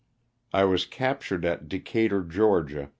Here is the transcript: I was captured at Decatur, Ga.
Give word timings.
I 0.51 0.63
was 0.63 0.87
captured 0.87 1.45
at 1.45 1.69
Decatur, 1.69 2.21
Ga. 2.23 2.87